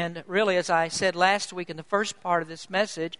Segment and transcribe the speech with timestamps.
[0.00, 3.18] And really, as I said last week in the first part of this message,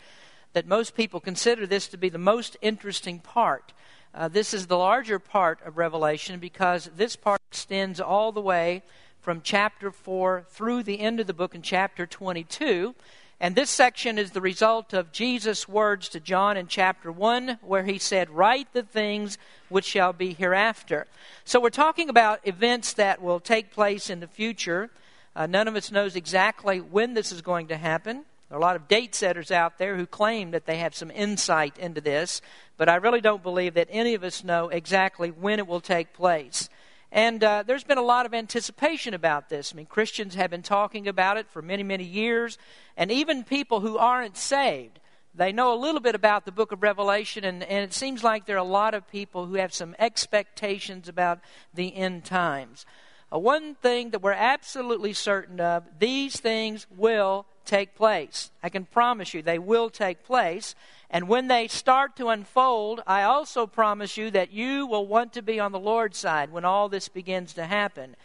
[0.54, 3.74] that most people consider this to be the most interesting part.
[4.14, 8.82] Uh, this is the larger part of Revelation because this part extends all the way
[9.20, 12.94] from chapter 4 through the end of the book in chapter 22.
[13.38, 17.84] And this section is the result of Jesus' words to John in chapter 1, where
[17.84, 19.36] he said, Write the things
[19.68, 21.06] which shall be hereafter.
[21.44, 24.88] So we're talking about events that will take place in the future.
[25.34, 28.24] Uh, none of us knows exactly when this is going to happen.
[28.48, 31.10] There are a lot of date setters out there who claim that they have some
[31.12, 32.42] insight into this,
[32.76, 36.12] but I really don't believe that any of us know exactly when it will take
[36.12, 36.68] place.
[37.12, 39.72] And uh, there's been a lot of anticipation about this.
[39.72, 42.58] I mean, Christians have been talking about it for many, many years,
[42.96, 44.98] and even people who aren't saved.
[45.34, 48.46] They know a little bit about the book of Revelation, and, and it seems like
[48.46, 51.38] there are a lot of people who have some expectations about
[51.72, 52.84] the end times.
[53.30, 58.50] One thing that we're absolutely certain of these things will take place.
[58.62, 60.74] I can promise you they will take place.
[61.10, 65.42] And when they start to unfold, I also promise you that you will want to
[65.42, 68.16] be on the Lord's side when all this begins to happen.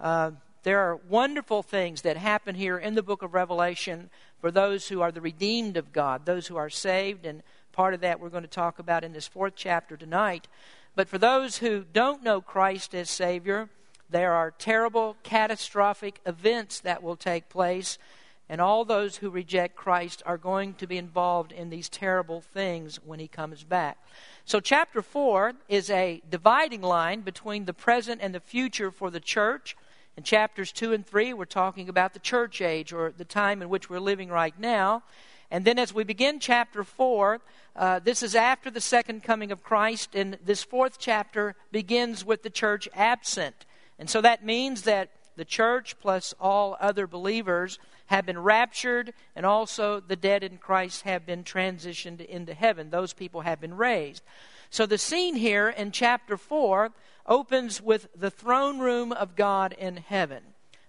[0.00, 0.32] Uh,
[0.64, 4.10] there are wonderful things that happen here in the book of Revelation
[4.40, 8.00] for those who are the redeemed of God, those who are saved, and part of
[8.00, 10.48] that we're going to talk about in this fourth chapter tonight.
[10.96, 13.68] But for those who don't know Christ as Savior,
[14.10, 17.98] there are terrible, catastrophic events that will take place
[18.48, 22.98] and all those who reject Christ are going to be involved in these terrible things
[23.04, 23.98] when he comes back.
[24.44, 29.20] So, chapter 4 is a dividing line between the present and the future for the
[29.20, 29.76] church.
[30.16, 33.68] In chapters 2 and 3, we're talking about the church age or the time in
[33.68, 35.02] which we're living right now.
[35.50, 37.40] And then, as we begin chapter 4,
[37.76, 42.42] uh, this is after the second coming of Christ, and this fourth chapter begins with
[42.42, 43.66] the church absent.
[43.98, 49.44] And so that means that the church plus all other believers have been raptured, and
[49.44, 52.90] also the dead in Christ have been transitioned into heaven.
[52.90, 54.22] Those people have been raised.
[54.70, 56.90] So the scene here in chapter 4
[57.26, 60.42] opens with the throne room of God in heaven.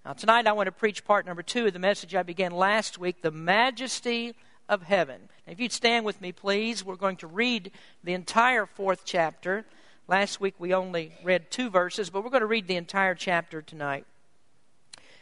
[0.06, 2.97] Now, tonight I want to preach part number two of the message I began last
[2.97, 4.34] week the majesty
[4.70, 5.22] of heaven.
[5.46, 7.72] Now, if you'd stand with me, please, we're going to read
[8.03, 9.66] the entire fourth chapter.
[10.09, 13.62] Last week we only read two verses, but we're going to read the entire chapter
[13.62, 14.08] tonight.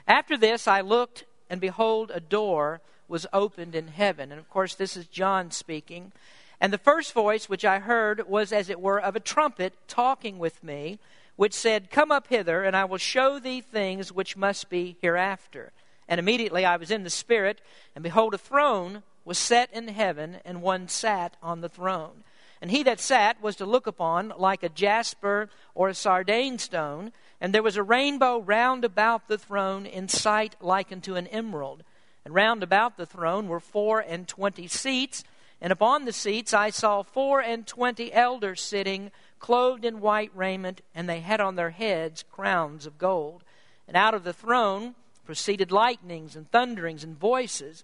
[0.08, 4.32] After this, I looked, and behold, a door was opened in heaven.
[4.32, 6.14] And of course, this is John speaking.
[6.62, 10.40] And the first voice which I heard was as it were of a trumpet talking
[10.40, 11.00] with me,
[11.36, 15.74] which said, Come up hither, and I will show thee things which must be hereafter.
[16.08, 17.60] And immediately I was in the Spirit,
[17.94, 22.24] and behold, a throne was set in heaven, and one sat on the throne.
[22.62, 27.12] And he that sat was to look upon like a jasper or a sardine stone,
[27.40, 31.84] and there was a rainbow round about the throne in sight like unto an emerald.
[32.26, 35.24] And round about the throne were four and twenty seats,
[35.62, 40.82] and upon the seats I saw four and twenty elders sitting, clothed in white raiment,
[40.94, 43.44] and they had on their heads crowns of gold.
[43.88, 44.96] And out of the throne
[45.26, 47.84] proceeded lightnings and thunderings and voices.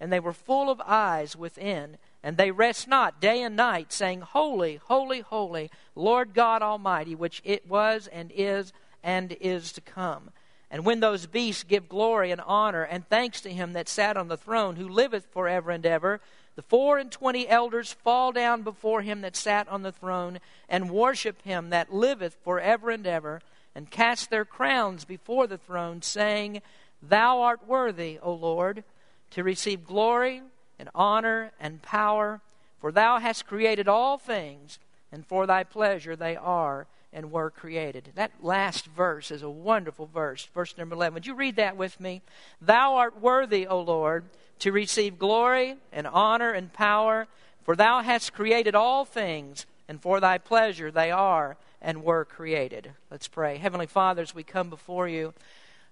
[0.00, 4.20] and they were full of eyes within and they rest not day and night, saying,
[4.20, 8.72] Holy, holy, holy, Lord God Almighty, which it was and is
[9.02, 10.30] and is to come.
[10.70, 14.28] And when those beasts give glory and honor and thanks to him that sat on
[14.28, 16.20] the throne, who liveth forever and ever,
[16.56, 20.38] the four and twenty elders fall down before him that sat on the throne,
[20.68, 23.40] and worship him that liveth forever and ever,
[23.74, 26.60] and cast their crowns before the throne, saying,
[27.02, 28.84] Thou art worthy, O Lord,
[29.30, 30.42] to receive glory
[30.78, 32.40] and honor and power,
[32.80, 34.78] for thou hast created all things,
[35.12, 38.10] and for thy pleasure they are and were created.
[38.14, 41.14] That last verse is a wonderful verse, verse number 11.
[41.14, 42.22] Would you read that with me?
[42.60, 44.24] Thou art worthy, O Lord,
[44.60, 47.26] to receive glory and honor and power,
[47.64, 52.92] for thou hast created all things, and for thy pleasure they are and were created.
[53.10, 53.58] Let's pray.
[53.58, 55.34] Heavenly Father, as we come before you,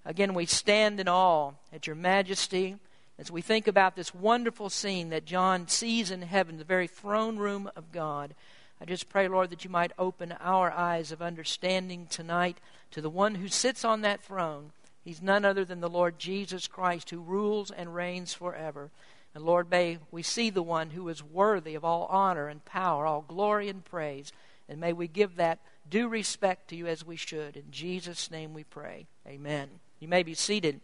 [0.05, 2.77] again we stand in awe at your majesty
[3.19, 7.37] as we think about this wonderful scene that John sees in heaven, the very throne
[7.37, 8.35] room of God,
[8.81, 12.59] I just pray, Lord, that you might open our eyes of understanding tonight
[12.93, 14.71] to the one who sits on that throne.
[15.03, 18.91] He's none other than the Lord Jesus Christ who rules and reigns forever.
[19.35, 23.05] And Lord, may we see the one who is worthy of all honor and power,
[23.05, 24.33] all glory and praise.
[24.69, 27.57] And may we give that due respect to you as we should.
[27.57, 29.07] In Jesus' name we pray.
[29.27, 29.69] Amen.
[29.99, 30.81] You may be seated.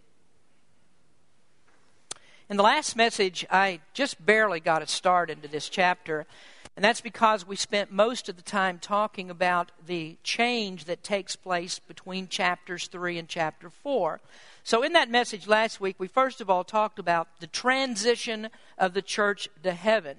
[2.50, 6.26] In the last message, I just barely got a start into this chapter.
[6.76, 11.37] And that's because we spent most of the time talking about the change that takes
[11.37, 14.20] place between chapters 3 and chapter 4.
[14.62, 18.93] So, in that message last week, we first of all talked about the transition of
[18.93, 20.19] the church to heaven.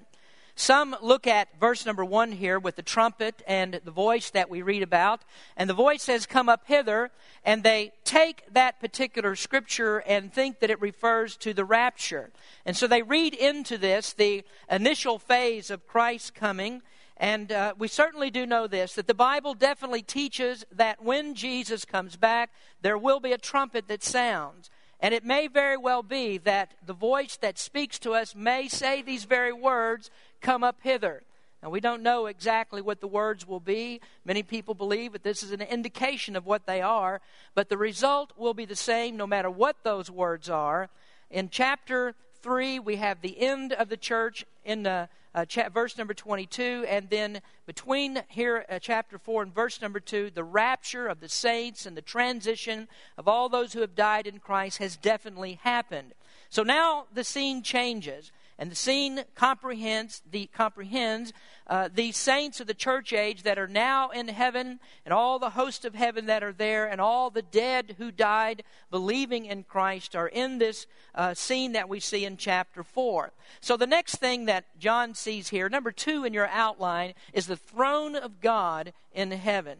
[0.58, 4.62] Some look at verse number one here with the trumpet and the voice that we
[4.62, 5.20] read about.
[5.54, 7.10] And the voice says, Come up hither.
[7.44, 12.30] And they take that particular scripture and think that it refers to the rapture.
[12.64, 16.80] And so they read into this the initial phase of Christ coming.
[17.18, 21.84] And uh, we certainly do know this that the Bible definitely teaches that when Jesus
[21.84, 22.50] comes back,
[22.80, 24.70] there will be a trumpet that sounds.
[25.00, 29.02] And it may very well be that the voice that speaks to us may say
[29.02, 30.10] these very words
[30.40, 31.22] come up hither.
[31.62, 34.00] Now, we don't know exactly what the words will be.
[34.24, 37.20] Many people believe that this is an indication of what they are,
[37.54, 40.88] but the result will be the same no matter what those words are.
[41.30, 45.98] In chapter 3, we have the end of the church in uh, uh, cha- verse
[45.98, 51.06] number 22, and then between here, uh, chapter 4 and verse number 2, the rapture
[51.06, 52.88] of the saints and the transition
[53.18, 56.14] of all those who have died in Christ has definitely happened.
[56.48, 58.32] So now the scene changes.
[58.58, 61.32] And the scene comprehends the comprehends
[61.66, 65.50] uh, the saints of the church age that are now in heaven, and all the
[65.50, 70.14] host of heaven that are there, and all the dead who died believing in Christ
[70.14, 73.32] are in this uh, scene that we see in chapter four.
[73.60, 77.56] So the next thing that John sees here, number two in your outline, is the
[77.56, 79.78] throne of God in heaven.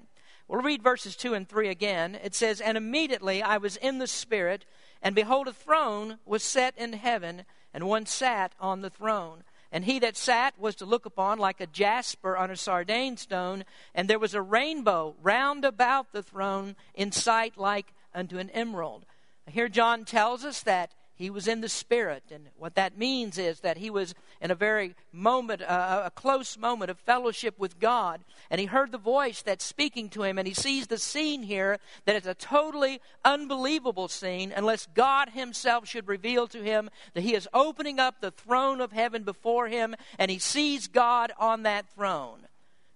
[0.48, 2.18] We'll read verses 2 and 3 again.
[2.22, 4.64] It says, And immediately I was in the Spirit,
[5.02, 9.42] and behold, a throne was set in heaven and one sat on the throne.
[9.72, 13.64] And he that sat was to look upon like a jasper on a sardine stone,
[13.94, 19.04] and there was a rainbow round about the throne in sight like unto an emerald.
[19.48, 22.24] Here John tells us that he was in the Spirit.
[22.30, 26.58] And what that means is that he was in a very moment, uh, a close
[26.58, 28.20] moment of fellowship with God.
[28.50, 30.38] And he heard the voice that's speaking to him.
[30.38, 35.88] And he sees the scene here that is a totally unbelievable scene unless God himself
[35.88, 39.96] should reveal to him that he is opening up the throne of heaven before him.
[40.18, 42.40] And he sees God on that throne.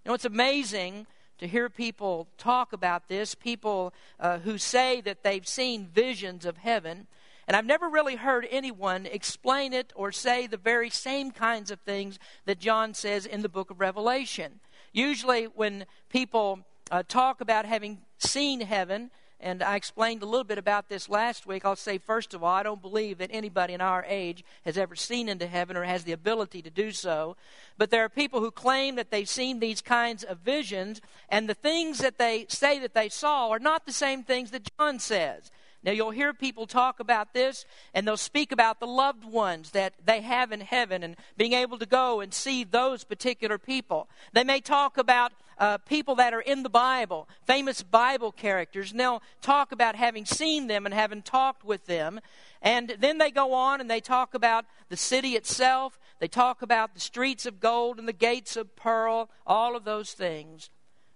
[0.05, 1.07] You know, it's amazing
[1.39, 6.59] to hear people talk about this, people uh, who say that they've seen visions of
[6.59, 7.07] heaven.
[7.51, 11.81] And I've never really heard anyone explain it or say the very same kinds of
[11.81, 14.61] things that John says in the book of Revelation.
[14.93, 16.61] Usually, when people
[16.93, 19.11] uh, talk about having seen heaven,
[19.41, 21.65] and I explained a little bit about this last week.
[21.65, 24.95] I'll say, first of all, I don't believe that anybody in our age has ever
[24.95, 27.37] seen into heaven or has the ability to do so.
[27.77, 31.55] But there are people who claim that they've seen these kinds of visions, and the
[31.55, 35.51] things that they say that they saw are not the same things that John says.
[35.83, 39.95] Now, you'll hear people talk about this, and they'll speak about the loved ones that
[40.05, 44.09] they have in heaven and being able to go and see those particular people.
[44.35, 49.01] They may talk about uh, people that are in the Bible, famous Bible characters, and
[49.01, 52.21] they'll talk about having seen them and having talked with them.
[52.63, 55.99] And then they go on and they talk about the city itself.
[56.19, 60.13] They talk about the streets of gold and the gates of pearl, all of those
[60.13, 60.71] things.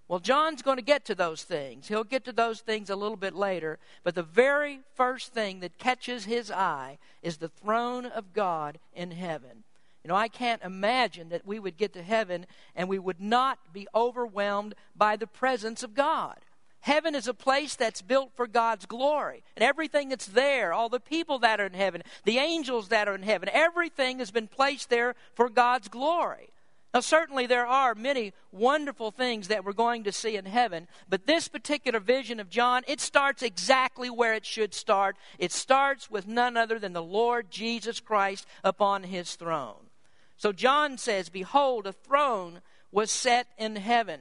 [0.07, 1.89] Well, John's going to get to those things.
[1.89, 3.79] He'll get to those things a little bit later.
[4.03, 9.13] But the very first thing that catches his eye is the throne of God in
[9.13, 9.65] heaven.
[10.05, 12.45] You know, I can't imagine that we would get to heaven
[12.77, 16.37] and we would not be overwhelmed by the presence of God.
[16.81, 19.43] Heaven is a place that's built for God's glory.
[19.57, 23.15] And everything that's there, all the people that are in heaven, the angels that are
[23.15, 26.51] in heaven, everything has been placed there for God's glory.
[26.95, 31.27] Now, certainly there are many wonderful things that we're going to see in heaven, but
[31.27, 35.17] this particular vision of John, it starts exactly where it should start.
[35.41, 39.91] It starts with none other than the Lord Jesus Christ upon his throne.
[40.37, 42.61] So John says, Behold, a throne
[42.93, 44.21] was set in heaven.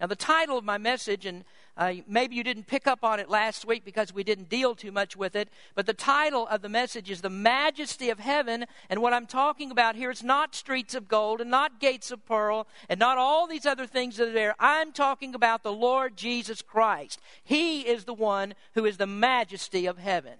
[0.00, 1.44] Now, the title of my message, and
[1.76, 4.92] uh, maybe you didn't pick up on it last week because we didn't deal too
[4.92, 8.66] much with it, but the title of the message is The Majesty of Heaven.
[8.88, 12.24] And what I'm talking about here is not streets of gold and not gates of
[12.26, 14.54] pearl and not all these other things that are there.
[14.60, 17.20] I'm talking about the Lord Jesus Christ.
[17.42, 20.34] He is the one who is the majesty of heaven.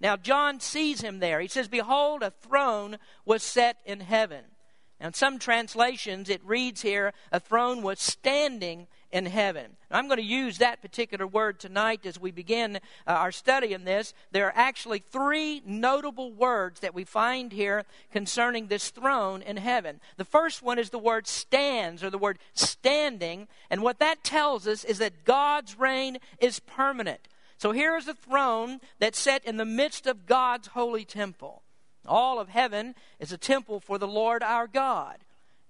[0.00, 1.40] Now, John sees him there.
[1.40, 4.44] He says, Behold, a throne was set in heaven.
[5.00, 9.76] Now, in some translations, it reads here, a throne was standing in heaven.
[9.90, 13.84] I'm going to use that particular word tonight as we begin uh, our study in
[13.84, 14.12] this.
[14.32, 20.00] There are actually three notable words that we find here concerning this throne in heaven.
[20.16, 24.66] The first one is the word stands, or the word standing, and what that tells
[24.66, 27.28] us is that God's reign is permanent.
[27.56, 31.62] So here is a throne that's set in the midst of God's holy temple.
[32.06, 35.18] All of heaven is a temple for the Lord our God.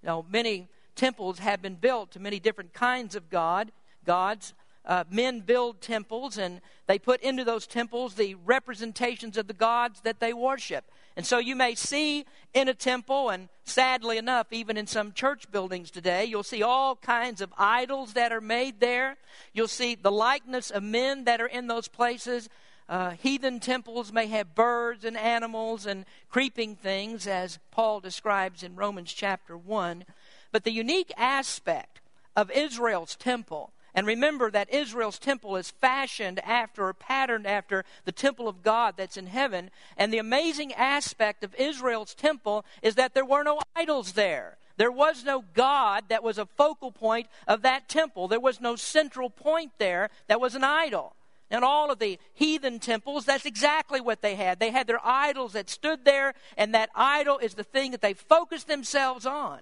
[0.03, 0.69] Now, many
[0.99, 3.71] temples have been built to many different kinds of God,
[4.05, 4.53] gods.
[4.85, 10.01] Uh, men build temples and they put into those temples the representations of the gods
[10.01, 10.83] that they worship.
[11.15, 15.49] And so you may see in a temple, and sadly enough, even in some church
[15.51, 19.15] buildings today, you'll see all kinds of idols that are made there.
[19.53, 22.49] You'll see the likeness of men that are in those places.
[22.89, 28.75] Uh, heathen temples may have birds and animals and creeping things, as Paul describes in
[28.75, 30.05] Romans chapter 1.
[30.51, 32.01] But the unique aspect
[32.35, 38.11] of Israel's temple, and remember that Israel's temple is fashioned after or patterned after the
[38.11, 39.71] temple of God that's in heaven.
[39.97, 44.57] And the amazing aspect of Israel's temple is that there were no idols there.
[44.77, 48.27] There was no God that was a focal point of that temple.
[48.27, 51.15] There was no central point there that was an idol.
[51.51, 54.59] And all of the heathen temples, that's exactly what they had.
[54.59, 58.13] They had their idols that stood there, and that idol is the thing that they
[58.13, 59.59] focused themselves on.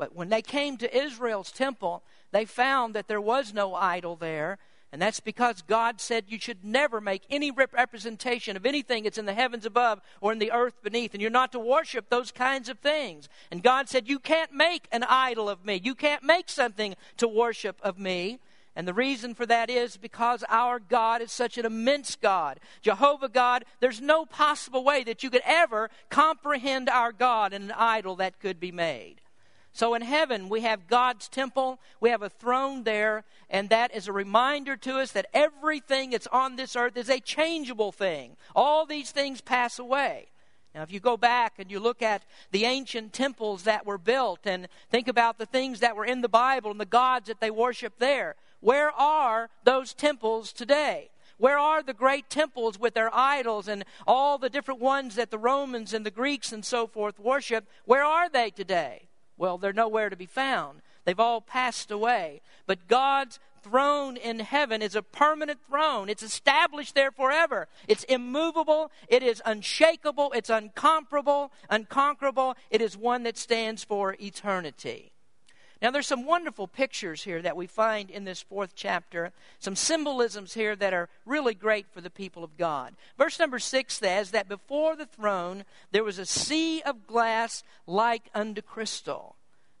[0.00, 2.02] But when they came to Israel's temple,
[2.32, 4.56] they found that there was no idol there.
[4.92, 9.26] And that's because God said you should never make any representation of anything that's in
[9.26, 11.12] the heavens above or in the earth beneath.
[11.12, 13.28] And you're not to worship those kinds of things.
[13.50, 15.78] And God said, You can't make an idol of me.
[15.84, 18.38] You can't make something to worship of me.
[18.74, 22.58] And the reason for that is because our God is such an immense God.
[22.80, 27.72] Jehovah God, there's no possible way that you could ever comprehend our God in an
[27.72, 29.20] idol that could be made.
[29.72, 34.08] So in heaven, we have God's temple, we have a throne there, and that is
[34.08, 38.36] a reminder to us that everything that's on this earth is a changeable thing.
[38.54, 40.26] All these things pass away.
[40.74, 44.40] Now, if you go back and you look at the ancient temples that were built
[44.44, 47.50] and think about the things that were in the Bible and the gods that they
[47.50, 51.10] worship there, where are those temples today?
[51.38, 55.38] Where are the great temples with their idols and all the different ones that the
[55.38, 57.66] Romans and the Greeks and so forth worship?
[57.84, 59.08] Where are they today?
[59.40, 60.82] Well, they're nowhere to be found.
[61.06, 62.42] They've all passed away.
[62.66, 66.10] But God's throne in heaven is a permanent throne.
[66.10, 67.66] It's established there forever.
[67.88, 68.92] It's immovable.
[69.08, 70.32] It is unshakable.
[70.32, 72.54] It's uncomparable, unconquerable.
[72.70, 75.10] It is one that stands for eternity.
[75.82, 80.52] Now, there's some wonderful pictures here that we find in this fourth chapter, some symbolisms
[80.52, 82.94] here that are really great for the people of God.
[83.16, 88.28] Verse number six says that before the throne there was a sea of glass like
[88.34, 89.36] unto crystal.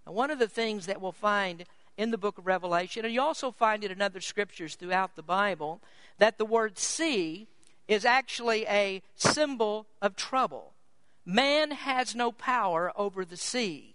[0.06, 1.64] Now, one of the things that we'll find
[1.98, 5.22] in the book of Revelation, and you also find it in other scriptures throughout the
[5.22, 5.82] Bible,
[6.16, 7.46] that the word sea
[7.88, 10.72] is actually a symbol of trouble.
[11.26, 13.94] Man has no power over the sea.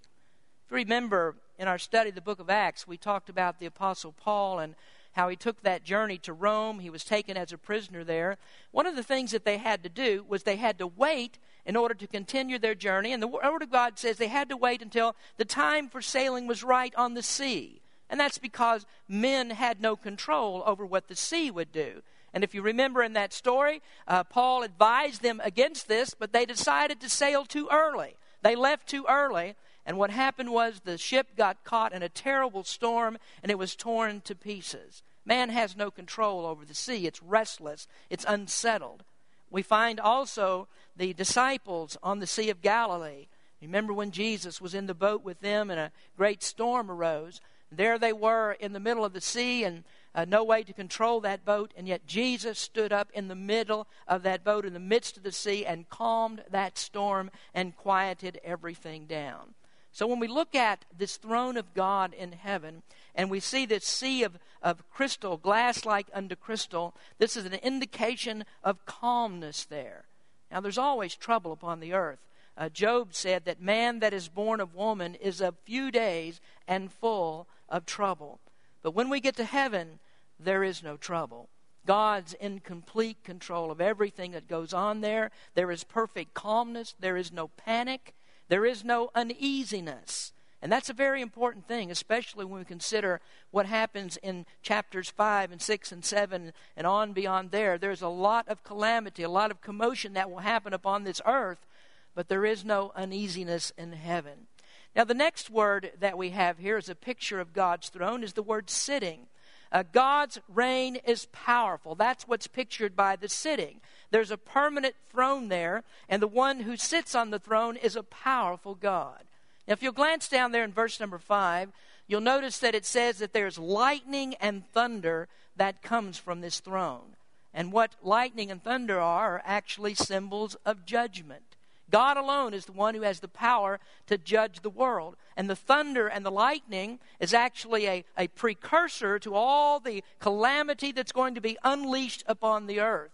[0.66, 3.66] If you remember in our study of the book of Acts, we talked about the
[3.66, 4.76] Apostle Paul and
[5.14, 6.80] how he took that journey to Rome.
[6.80, 8.38] He was taken as a prisoner there.
[8.72, 11.76] One of the things that they had to do was they had to wait in
[11.76, 13.14] order to continue their journey.
[13.14, 16.48] And the Word of God says they had to wait until the time for sailing
[16.48, 17.82] was right on the sea.
[18.10, 22.02] And that's because men had no control over what the sea would do.
[22.34, 26.46] And if you remember in that story, uh, Paul advised them against this, but they
[26.46, 28.18] decided to sail too early.
[28.42, 32.63] They left too early, and what happened was the ship got caught in a terrible
[32.63, 35.04] storm and it was torn to pieces.
[35.25, 39.04] Man has no control over the sea, it's restless, it's unsettled.
[39.51, 43.27] We find also the disciples on the Sea of Galilee.
[43.62, 47.42] Remember when Jesus was in the boat with them and a great storm arose?
[47.72, 51.20] There they were in the middle of the sea and uh, no way to control
[51.22, 54.80] that boat, and yet Jesus stood up in the middle of that boat, in the
[54.80, 59.56] midst of the sea, and calmed that storm and quieted everything down.
[59.96, 62.84] So when we look at this throne of God in heaven,
[63.16, 67.54] and we see this sea of, of crystal, glass like unto crystal, this is an
[67.54, 70.04] indication of calmness there.
[70.52, 72.20] Now, there's always trouble upon the earth.
[72.58, 76.92] Uh, Job said that man that is born of woman is of few days and
[76.92, 78.42] full of trouble.
[78.84, 80.00] But when we get to heaven,
[80.38, 81.48] there is no trouble.
[81.86, 85.32] God's in complete control of everything that goes on there.
[85.54, 86.96] There is perfect calmness.
[87.00, 88.14] There is no panic.
[88.48, 90.34] There is no uneasiness.
[90.62, 93.22] And that's a very important thing, especially when we consider
[93.52, 97.78] what happens in chapters 5 and 6 and 7 and on beyond there.
[97.78, 101.68] There's a lot of calamity, a lot of commotion that will happen upon this earth,
[102.16, 104.48] but there is no uneasiness in heaven.
[104.96, 108.34] Now, the next word that we have here is a picture of God's throne, is
[108.34, 109.28] the word sitting.
[109.72, 111.95] Uh, God's reign is powerful.
[111.95, 113.81] That's what's pictured by the sitting.
[114.12, 118.03] There's a permanent throne there, and the one who sits on the throne is a
[118.03, 119.24] powerful God.
[119.67, 121.72] Now, if you'll glance down there in verse number 5,
[122.07, 127.15] you'll notice that it says that there's lightning and thunder that comes from this throne.
[127.53, 131.55] And what lightning and thunder are are actually symbols of judgment.
[131.89, 135.15] God alone is the one who has the power to judge the world.
[135.38, 140.92] And the thunder and the lightning is actually a, a precursor to all the calamity
[140.92, 143.12] that's going to be unleashed upon the earth.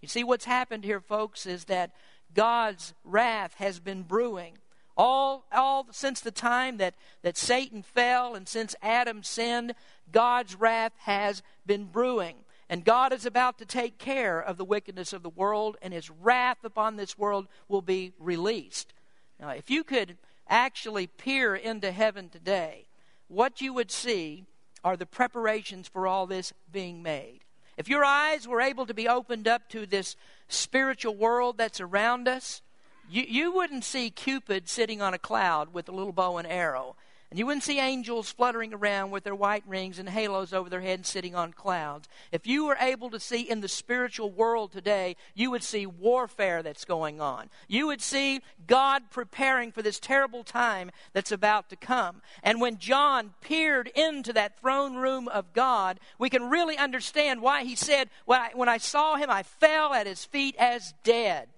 [0.00, 1.92] You see, what's happened here, folks, is that
[2.34, 4.58] God's wrath has been brewing.
[4.96, 9.74] All, all since the time that, that Satan fell and since Adam sinned,
[10.12, 12.36] God's wrath has been brewing.
[12.70, 16.08] And God is about to take care of the wickedness of the world, and his
[16.08, 18.94] wrath upon this world will be released.
[19.40, 20.16] Now, if you could
[20.48, 22.86] actually peer into heaven today,
[23.26, 24.44] what you would see
[24.84, 27.40] are the preparations for all this being made.
[27.76, 30.14] If your eyes were able to be opened up to this
[30.46, 32.62] spiritual world that's around us,
[33.10, 36.94] you, you wouldn't see Cupid sitting on a cloud with a little bow and arrow.
[37.30, 40.80] And you wouldn't see angels fluttering around with their white rings and halos over their
[40.80, 42.08] heads sitting on clouds.
[42.32, 46.60] If you were able to see in the spiritual world today, you would see warfare
[46.64, 47.48] that's going on.
[47.68, 52.20] You would see God preparing for this terrible time that's about to come.
[52.42, 57.62] And when John peered into that throne room of God, we can really understand why
[57.62, 61.48] he said, When I, when I saw him, I fell at his feet as dead.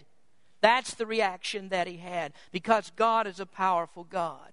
[0.61, 4.52] That's the reaction that he had because God is a powerful God.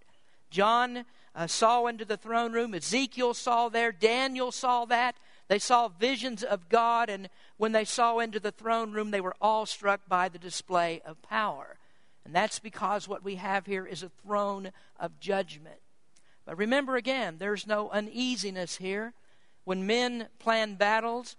[0.50, 2.74] John uh, saw into the throne room.
[2.74, 3.92] Ezekiel saw there.
[3.92, 5.16] Daniel saw that.
[5.48, 7.28] They saw visions of God, and
[7.58, 11.22] when they saw into the throne room, they were all struck by the display of
[11.24, 11.78] power.
[12.24, 15.80] And that's because what we have here is a throne of judgment.
[16.46, 19.14] But remember again, there's no uneasiness here.
[19.64, 21.36] When men plan battles,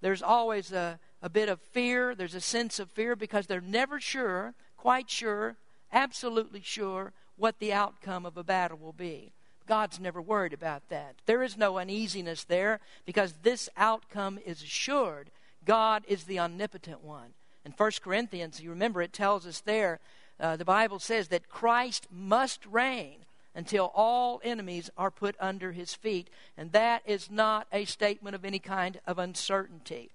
[0.00, 2.14] there's always a, a bit of fear.
[2.14, 5.56] There's a sense of fear because they're never sure, quite sure,
[5.92, 9.32] absolutely sure what the outcome of a battle will be.
[9.66, 11.16] God's never worried about that.
[11.26, 15.30] There is no uneasiness there because this outcome is assured.
[15.64, 17.30] God is the omnipotent one.
[17.64, 20.00] In 1 Corinthians, you remember it tells us there,
[20.38, 25.94] uh, the Bible says that Christ must reign until all enemies are put under his
[25.94, 26.28] feet.
[26.56, 30.10] And that is not a statement of any kind of uncertainty.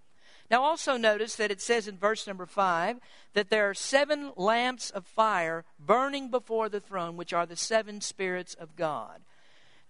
[0.49, 2.97] Now, also notice that it says in verse number 5
[3.33, 8.01] that there are seven lamps of fire burning before the throne, which are the seven
[8.01, 9.21] spirits of God.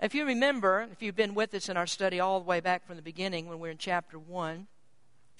[0.01, 2.85] If you remember, if you've been with us in our study all the way back
[2.85, 4.67] from the beginning when we are in chapter 1,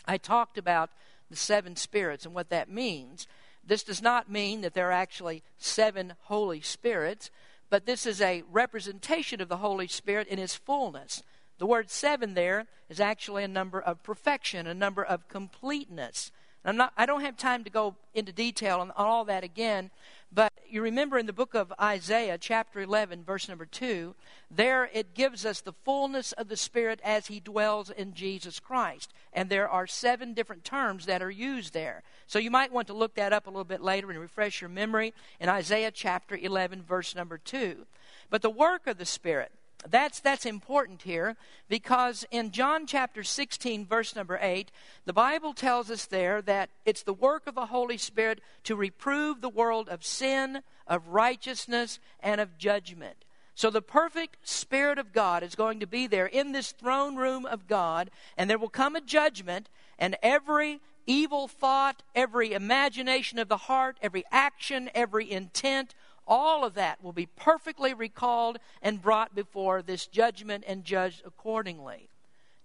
[0.06, 0.90] I talked about
[1.30, 3.28] the seven spirits and what that means.
[3.66, 7.30] This does not mean that there are actually seven Holy Spirits,
[7.70, 11.24] but this is a representation of the Holy Spirit in His fullness.
[11.60, 16.32] The word seven there is actually a number of perfection, a number of completeness.
[16.66, 19.92] I'm not, I don't have time to go into detail on, all that again,
[20.32, 24.14] but you remember in the book of Isaiah, chapter 11, verse number 2,
[24.52, 29.12] there it gives us the fullness of the Spirit as He dwells in Jesus Christ.
[29.34, 32.04] And there are seven different terms that are used there.
[32.28, 34.70] So you might want to look that up a little bit later and refresh your
[34.70, 37.86] memory in Isaiah chapter 11, verse number 2.
[38.30, 39.52] But the work of the Spirit,
[39.88, 41.38] that's, that's important here
[41.70, 44.72] because in John chapter 16, verse number 8,
[45.06, 49.42] the Bible tells us there that it's the work of the Holy Spirit to reprove
[49.42, 53.26] the world of sin, of righteousness, and of judgment.
[53.56, 57.46] So the perfect Spirit of God is going to be there in this throne room
[57.46, 63.50] of God, and there will come a judgment, and every evil thought, every imagination of
[63.50, 65.96] the heart, every action, every intent,
[66.30, 72.08] all of that will be perfectly recalled and brought before this judgment and judged accordingly.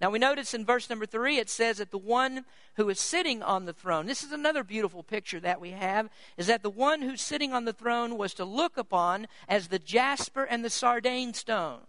[0.01, 3.43] Now we notice in verse number three it says that the one who is sitting
[3.43, 7.01] on the throne, this is another beautiful picture that we have, is that the one
[7.01, 11.33] who's sitting on the throne was to look upon as the jasper and the sardine
[11.33, 11.81] stone.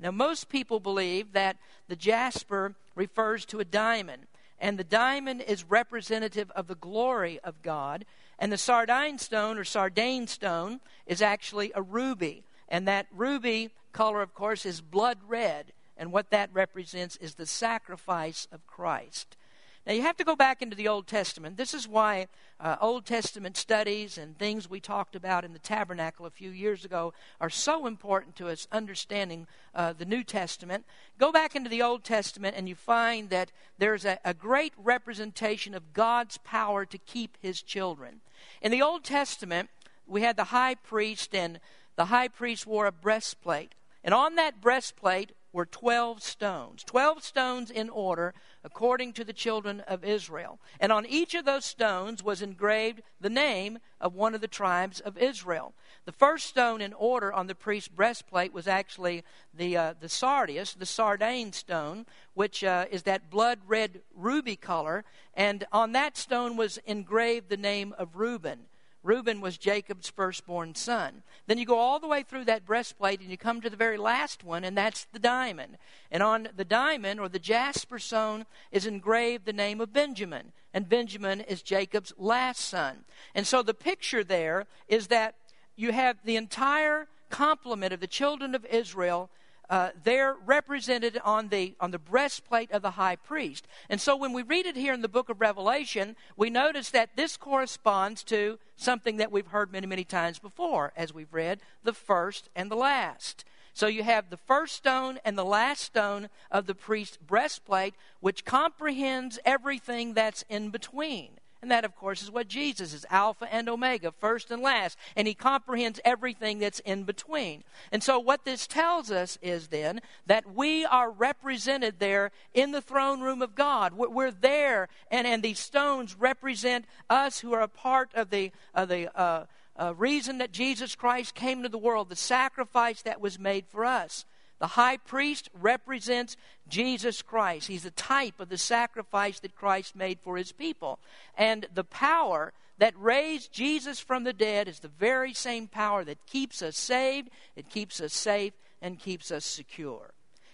[0.00, 4.22] Now most people believe that the jasper refers to a diamond,
[4.58, 8.04] and the diamond is representative of the glory of God,
[8.40, 12.42] and the sardine stone or sardine stone is actually a ruby.
[12.68, 15.72] And that ruby color, of course, is blood red.
[15.96, 19.36] And what that represents is the sacrifice of Christ.
[19.86, 21.56] Now, you have to go back into the Old Testament.
[21.56, 22.28] This is why
[22.60, 26.84] uh, Old Testament studies and things we talked about in the tabernacle a few years
[26.84, 30.84] ago are so important to us understanding uh, the New Testament.
[31.18, 35.74] Go back into the Old Testament and you find that there's a, a great representation
[35.74, 38.20] of God's power to keep his children.
[38.60, 39.70] In the Old Testament,
[40.06, 41.58] we had the high priest, and
[41.96, 43.74] the high priest wore a breastplate.
[44.04, 49.80] And on that breastplate were 12 stones, 12 stones in order according to the children
[49.80, 50.58] of Israel.
[50.78, 55.00] And on each of those stones was engraved the name of one of the tribes
[55.00, 55.74] of Israel.
[56.04, 60.74] The first stone in order on the priest's breastplate was actually the, uh, the sardius,
[60.74, 65.04] the sardine stone, which uh, is that blood red ruby color.
[65.34, 68.66] And on that stone was engraved the name of Reuben.
[69.02, 71.22] Reuben was Jacob's firstborn son.
[71.46, 73.96] Then you go all the way through that breastplate and you come to the very
[73.96, 75.78] last one, and that's the diamond.
[76.10, 80.52] And on the diamond, or the jasper stone, is engraved the name of Benjamin.
[80.74, 83.04] And Benjamin is Jacob's last son.
[83.34, 85.34] And so the picture there is that
[85.76, 89.30] you have the entire complement of the children of Israel
[89.70, 93.66] uh, they're represented on the on the breastplate of the high priest.
[93.88, 97.16] And so when we read it here in the book of Revelation, we notice that
[97.16, 101.94] this corresponds to something that we've heard many many times before, as we've read the
[101.94, 103.44] first and the last.
[103.72, 108.44] So you have the first stone and the last stone of the priest's breastplate, which
[108.44, 111.39] comprehends everything that's in between.
[111.62, 114.96] And that, of course, is what Jesus is Alpha and Omega, first and last.
[115.14, 117.64] And he comprehends everything that's in between.
[117.92, 122.80] And so, what this tells us is then that we are represented there in the
[122.80, 123.92] throne room of God.
[123.92, 128.88] We're there, and, and these stones represent us who are a part of the, of
[128.88, 129.44] the uh,
[129.76, 133.84] uh, reason that Jesus Christ came to the world, the sacrifice that was made for
[133.84, 134.24] us.
[134.60, 136.36] The high priest represents
[136.68, 137.66] Jesus Christ.
[137.66, 141.00] He's a type of the sacrifice that Christ made for his people.
[141.36, 146.26] And the power that raised Jesus from the dead is the very same power that
[146.26, 150.12] keeps us saved, it keeps us safe, and keeps us secure.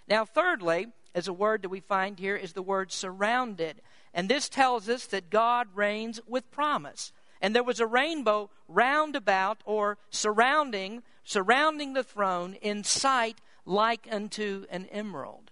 [0.08, 3.82] Now, thirdly, as a word that we find here is the word surrounded.
[4.14, 7.12] And this tells us that God reigns with promise.
[7.40, 14.08] And there was a rainbow round about or surrounding surrounding the throne in sight like
[14.10, 15.50] unto an emerald.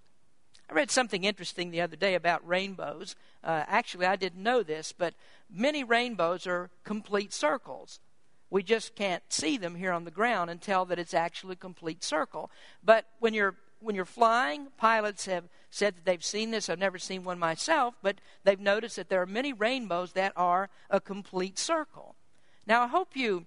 [0.71, 3.17] I read something interesting the other day about rainbows.
[3.43, 5.15] Uh, actually, I didn't know this, but
[5.51, 8.01] many rainbows are complete circles.
[8.49, 11.57] We just can't see them here on the ground and tell that it's actually a
[11.57, 12.51] complete circle.
[12.83, 16.71] But when you're when you're flying, pilots have said that they've seen this.
[16.71, 20.71] I've never seen one myself, but they've noticed that there are many rainbows that are
[20.89, 22.15] a complete circle.
[22.67, 23.45] Now, I hope you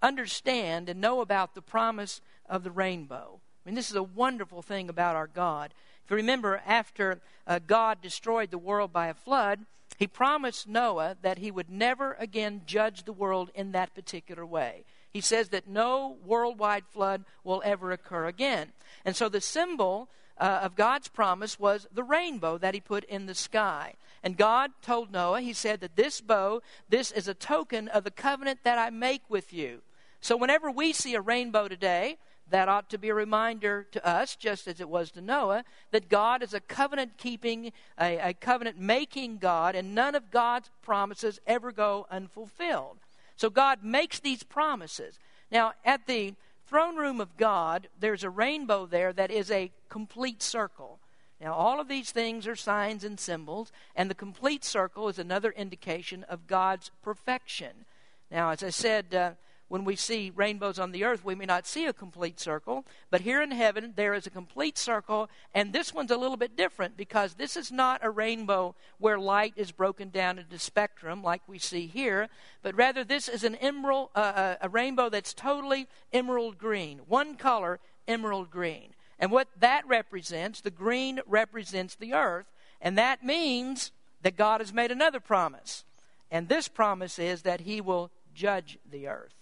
[0.00, 3.40] understand and know about the promise of the rainbow.
[3.70, 5.72] Mean, this is a wonderful thing about our God.
[6.04, 9.60] If you remember, after uh, God destroyed the world by a flood,
[9.96, 14.82] he promised Noah that he would never again judge the world in that particular way.
[15.12, 18.72] He says that no worldwide flood will ever occur again.
[19.04, 23.26] And so the symbol uh, of God's promise was the rainbow that he put in
[23.26, 23.94] the sky.
[24.24, 28.10] And God told Noah, He said that this bow, this is a token of the
[28.10, 29.82] covenant that I make with you.
[30.20, 32.18] So whenever we see a rainbow today,
[32.50, 36.08] that ought to be a reminder to us, just as it was to Noah, that
[36.08, 41.40] God is a covenant keeping, a, a covenant making God, and none of God's promises
[41.46, 42.98] ever go unfulfilled.
[43.36, 45.18] So God makes these promises.
[45.50, 46.34] Now, at the
[46.66, 50.98] throne room of God, there's a rainbow there that is a complete circle.
[51.40, 55.50] Now, all of these things are signs and symbols, and the complete circle is another
[55.52, 57.86] indication of God's perfection.
[58.30, 59.30] Now, as I said, uh,
[59.70, 63.20] when we see rainbows on the earth, we may not see a complete circle, but
[63.20, 66.96] here in heaven, there is a complete circle, and this one's a little bit different
[66.96, 71.56] because this is not a rainbow where light is broken down into spectrum like we
[71.56, 72.28] see here,
[72.64, 77.36] but rather this is an emerald, uh, uh, a rainbow that's totally emerald green, one
[77.36, 77.78] color,
[78.08, 78.88] emerald green.
[79.20, 82.46] And what that represents, the green represents the earth,
[82.80, 85.84] and that means that God has made another promise.
[86.28, 89.39] And this promise is that He will judge the earth.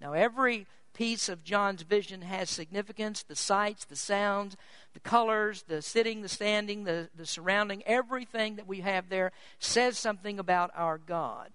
[0.00, 4.56] Now, every piece of John's vision has significance the sights, the sounds,
[4.92, 9.96] the colors, the sitting, the standing, the, the surrounding, everything that we have there says
[9.96, 11.50] something about our God.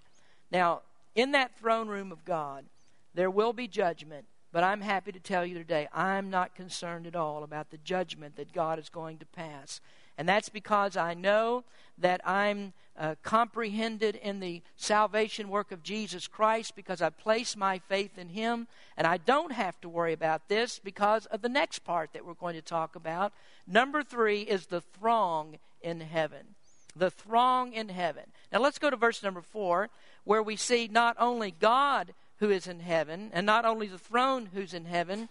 [0.51, 0.81] Now,
[1.15, 2.65] in that throne room of God,
[3.13, 7.15] there will be judgment, but I'm happy to tell you today, I'm not concerned at
[7.15, 9.79] all about the judgment that God is going to pass.
[10.17, 11.63] And that's because I know
[11.97, 17.79] that I'm uh, comprehended in the salvation work of Jesus Christ because I place my
[17.79, 18.67] faith in Him.
[18.95, 22.33] And I don't have to worry about this because of the next part that we're
[22.33, 23.33] going to talk about.
[23.67, 26.55] Number three is the throng in heaven.
[26.95, 28.23] The throng in heaven.
[28.53, 29.89] Now let's go to verse number four,
[30.23, 34.49] where we see not only God who is in heaven, and not only the throne
[34.53, 35.29] who's in heaven,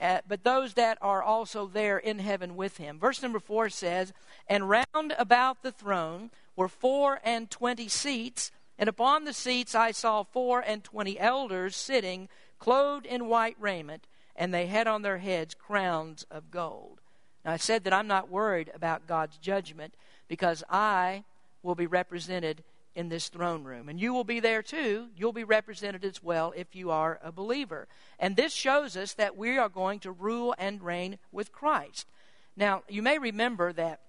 [0.00, 2.98] uh, but those that are also there in heaven with him.
[2.98, 4.12] Verse number four says,
[4.46, 9.90] And round about the throne were four and twenty seats, and upon the seats I
[9.90, 14.06] saw four and twenty elders sitting, clothed in white raiment,
[14.36, 17.00] and they had on their heads crowns of gold.
[17.44, 19.94] Now, I said that I'm not worried about God's judgment
[20.28, 21.24] because I
[21.62, 22.62] will be represented
[22.98, 23.88] in this throne room.
[23.88, 25.06] And you will be there too.
[25.16, 27.86] You'll be represented as well if you are a believer.
[28.18, 32.08] And this shows us that we are going to rule and reign with Christ.
[32.56, 34.00] Now, you may remember that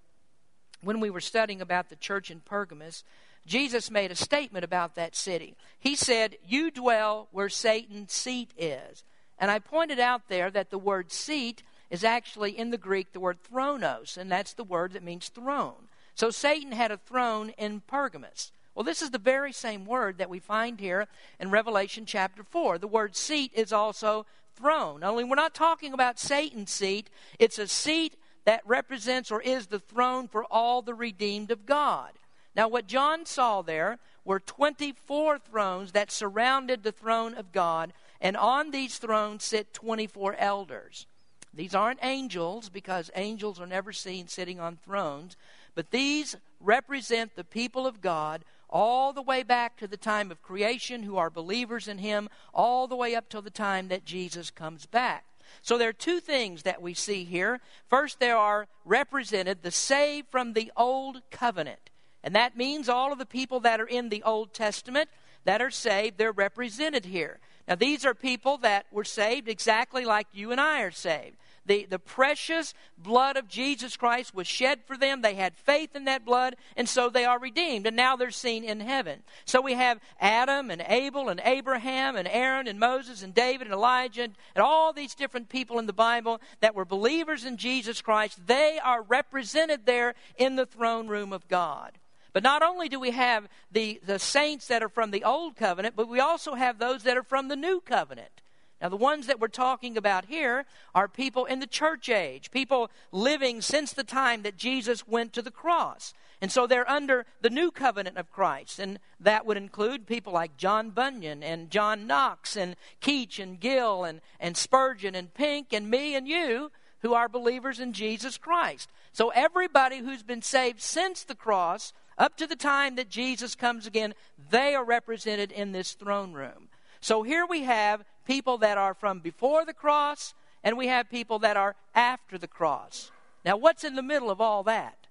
[0.82, 3.04] when we were studying about the church in Pergamos,
[3.46, 5.56] Jesus made a statement about that city.
[5.80, 9.04] He said, You dwell where Satan's seat is.
[9.38, 13.20] And I pointed out there that the word seat is actually in the Greek the
[13.20, 15.90] word thronos, and that's the word that means throne.
[16.16, 18.52] So Satan had a throne in Pergamos.
[18.80, 22.78] Well, this is the very same word that we find here in Revelation chapter 4.
[22.78, 25.04] The word seat is also throne.
[25.04, 28.16] Only we're not talking about Satan's seat, it's a seat
[28.46, 32.12] that represents or is the throne for all the redeemed of God.
[32.56, 38.38] Now, what John saw there were 24 thrones that surrounded the throne of God, and
[38.38, 41.06] on these thrones sit 24 elders.
[41.54, 45.36] These aren't angels because angels are never seen sitting on thrones,
[45.76, 50.42] but these represent the people of God all the way back to the time of
[50.42, 54.52] creation who are believers in Him, all the way up till the time that Jesus
[54.52, 55.26] comes back.
[55.62, 57.60] So there are two things that we see here.
[57.88, 61.90] First, there are represented the saved from the old covenant.
[62.24, 65.10] And that means all of the people that are in the Old Testament
[65.46, 67.40] that are saved, they're represented here.
[67.68, 71.38] Now, these are people that were saved exactly like you and I are saved.
[71.66, 75.22] The, the precious blood of Jesus Christ was shed for them.
[75.22, 77.86] They had faith in that blood, and so they are redeemed.
[77.86, 79.24] And now they're seen in heaven.
[79.46, 83.74] So we have Adam and Abel and Abraham and Aaron and Moses and David and
[83.74, 88.46] Elijah and, all these different people in the Bible that were believers in Jesus Christ.
[88.46, 91.98] They are represented there in the throne room of God.
[92.34, 95.96] But not only do we have the, the saints that are from the old covenant,
[95.96, 98.42] but we also have those that are from the new covenant.
[98.82, 100.66] Now, the ones that we're talking about here
[100.96, 105.42] are people in the church age, people living since the time that Jesus went to
[105.42, 106.14] the cross.
[106.42, 108.80] And so they're under the new covenant of Christ.
[108.80, 114.06] And that would include people like John Bunyan and John Knox and Keach and Gill
[114.06, 118.90] and, and Spurgeon and Pink and me and you who are believers in Jesus Christ.
[119.12, 123.88] So everybody who's been saved since the cross up to the time that Jesus comes
[123.88, 124.14] again,
[124.50, 126.70] they are represented in this throne room.
[127.02, 131.40] So here we have people that are from before the cross, and we have people
[131.40, 133.10] that are after the cross.
[133.44, 135.08] Now, what's in the middle of all that?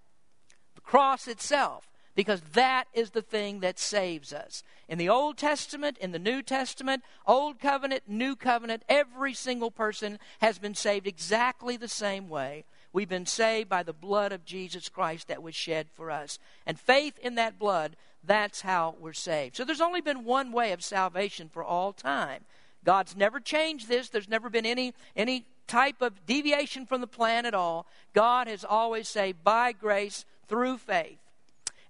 [0.77, 4.63] The cross itself, because that is the thing that saves us.
[4.89, 10.21] In the Old Testament, in the New Testament, Old Covenant, New Covenant, every single person
[10.41, 12.65] has been saved exactly the same way.
[12.93, 16.39] We've been saved by the blood of Jesus Christ that was shed for us.
[16.65, 19.57] And faith in that blood, that's how we're saved.
[19.57, 22.45] So there's only been one way of salvation for all time.
[22.89, 24.09] God's never changed this.
[24.09, 27.85] There's never been any, any type of deviation from the plan at all.
[28.15, 31.19] God has always saved by grace through faith.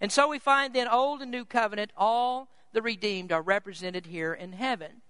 [0.00, 4.34] And so we find then Old and New Covenant, all the redeemed are represented here
[4.34, 5.02] in heaven.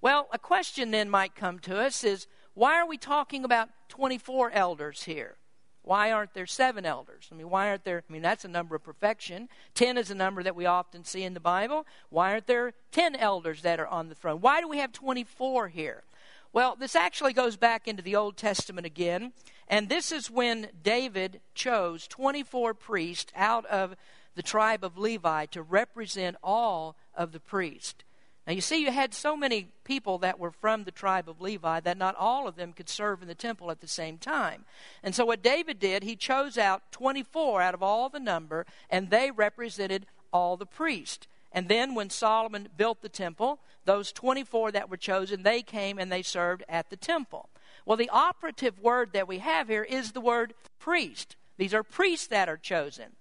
[0.00, 4.52] Well, a question then might come to us is why are we talking about 24
[4.52, 5.34] elders here?
[5.84, 7.28] Why aren't there seven elders?
[7.32, 8.04] I mean, why aren't there?
[8.08, 9.48] I mean, that's a number of perfection.
[9.74, 11.86] Ten is a number that we often see in the Bible.
[12.08, 14.40] Why aren't there ten elders that are on the throne?
[14.40, 16.04] Why do we have 24 here?
[16.52, 19.32] Well, this actually goes back into the Old Testament again,
[19.68, 23.96] and this is when David chose 24 priests out of
[24.34, 28.04] the tribe of Levi to represent all of the priests.
[28.46, 31.78] Now, you see, you had so many people that were from the tribe of Levi
[31.80, 34.64] that not all of them could serve in the temple at the same time.
[35.02, 39.10] And so, what David did, he chose out 24 out of all the number, and
[39.10, 41.28] they represented all the priests.
[41.52, 46.10] And then, when Solomon built the temple, those 24 that were chosen, they came and
[46.10, 47.48] they served at the temple.
[47.86, 51.36] Well, the operative word that we have here is the word priest.
[51.58, 53.12] These are priests that are chosen.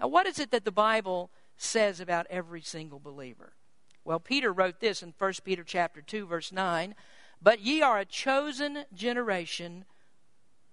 [0.00, 3.52] Now, what is it that the Bible says about every single believer?
[4.06, 6.94] Well, Peter wrote this in 1 Peter chapter 2 verse 9,
[7.42, 9.84] "But ye are a chosen generation,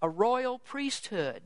[0.03, 1.41] a royal priesthood,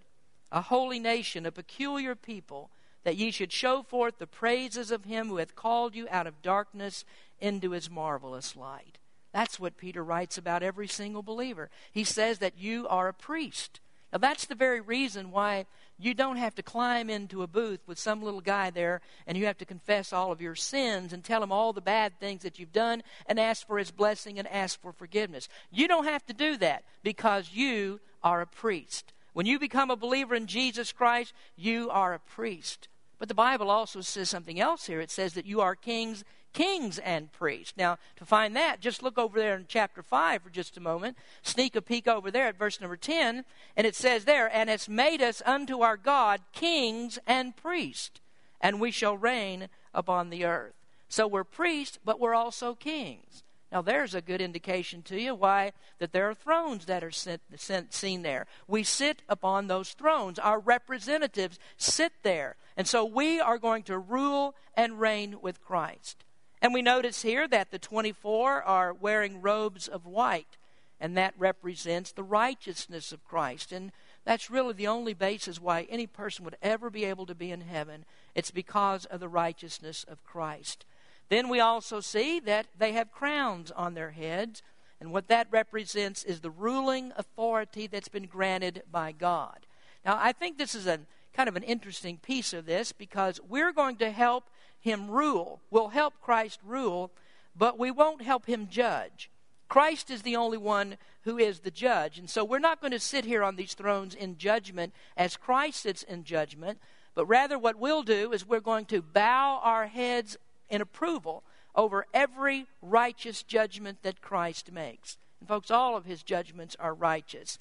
[0.51, 2.71] a holy nation, a peculiar people,
[3.03, 6.41] that ye should show forth the praises of him who hath called you out of
[6.41, 7.05] darkness
[7.39, 8.97] into his marvelous light."
[9.31, 11.69] That's what Peter writes about every single believer.
[11.93, 13.79] He says that you are a priest.
[14.11, 15.65] Now, that's the very reason why
[15.99, 19.45] you don't have to climb into a booth with some little guy there and you
[19.47, 22.59] have to confess all of your sins and tell him all the bad things that
[22.59, 25.49] you've done and ask for his blessing and ask for forgiveness.
[25.71, 29.11] You don't have to do that because you are a priest.
[29.33, 32.87] When you become a believer in Jesus Christ, you are a priest.
[33.19, 35.01] But the Bible also says something else here.
[35.01, 36.23] It says that you are kings,
[36.57, 37.75] kings and priests.
[37.77, 41.15] Now, to find that, just look over there in chapter 5 for just a moment.
[41.43, 44.89] Sneak a peek over there at verse number 10, and it says there, And has
[44.89, 48.19] made us unto our God kings and priests,
[48.59, 50.73] and we shall reign upon the earth.
[51.07, 53.43] So we're priests, but we're also kings.
[53.71, 57.41] Now, there's a good indication to you why that there are thrones that are sent,
[57.57, 58.47] sent, seen there.
[58.67, 60.39] We sit upon those thrones.
[60.39, 62.55] Our representatives sit there.
[62.75, 66.23] And so we are going to rule and reign with Christ.
[66.61, 70.57] And we notice here that the 24 are wearing robes of white,
[70.99, 73.71] and that represents the righteousness of Christ.
[73.71, 73.91] And
[74.25, 77.61] that's really the only basis why any person would ever be able to be in
[77.61, 78.05] heaven.
[78.33, 80.85] It's because of the righteousness of Christ.
[81.29, 84.63] Then we also see that they have crowns on their heads,
[84.99, 89.65] and what that represents is the ruling authority that's been granted by God.
[90.05, 91.01] Now, I think this is a
[91.33, 94.45] kind of an interesting piece of this because we're going to help
[94.79, 95.61] him rule.
[95.69, 97.11] We'll help Christ rule,
[97.55, 99.29] but we won't help him judge.
[99.69, 102.17] Christ is the only one who is the judge.
[102.17, 105.81] And so we're not going to sit here on these thrones in judgment as Christ
[105.81, 106.79] sits in judgment,
[107.15, 110.37] but rather what we'll do is we're going to bow our heads
[110.69, 111.43] in approval
[111.75, 115.17] over every righteous judgment that Christ makes.
[115.39, 117.59] And, folks, all of his judgments are righteous.